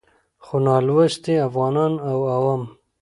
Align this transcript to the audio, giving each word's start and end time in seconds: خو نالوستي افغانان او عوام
خو 0.45 0.55
نالوستي 0.65 1.33
افغانان 1.47 1.93
او 2.09 2.17
عوام 2.35 2.61